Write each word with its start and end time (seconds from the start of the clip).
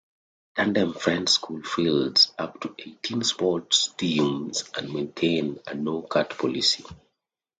Tandem 0.55 0.93
Friends 0.95 1.33
School 1.33 1.61
fields 1.61 2.33
up 2.39 2.59
to 2.61 2.73
eighteen 2.79 3.23
sports 3.23 3.89
teams 3.99 4.63
and 4.75 4.91
maintains 4.91 5.59
a 5.67 5.75
no-cut 5.75 6.35
policy. 6.39 6.83